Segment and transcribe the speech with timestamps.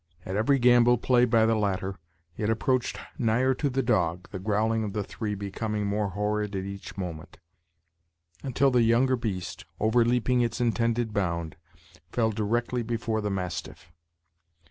[0.25, 1.95] At every gambol played by the latter,
[2.35, 6.63] it approached nigher to the dog, the growling of the three becoming more horrid at
[6.63, 7.37] each moment,
[8.41, 11.55] until the younger beast, over leaping its intended bound,
[12.11, 13.91] fell directly before the mastiff.